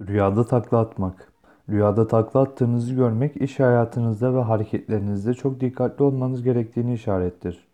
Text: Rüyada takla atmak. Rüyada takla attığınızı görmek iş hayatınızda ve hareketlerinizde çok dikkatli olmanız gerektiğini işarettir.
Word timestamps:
Rüyada 0.00 0.46
takla 0.46 0.78
atmak. 0.78 1.32
Rüyada 1.68 2.06
takla 2.06 2.40
attığınızı 2.40 2.94
görmek 2.94 3.36
iş 3.36 3.60
hayatınızda 3.60 4.34
ve 4.34 4.40
hareketlerinizde 4.40 5.34
çok 5.34 5.60
dikkatli 5.60 6.02
olmanız 6.02 6.42
gerektiğini 6.42 6.94
işarettir. 6.94 7.68